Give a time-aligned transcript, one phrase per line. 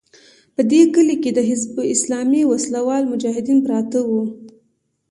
[0.55, 4.23] په دې کلي کې د حزب اسلامي وسله وال مجاهدین پراته وو.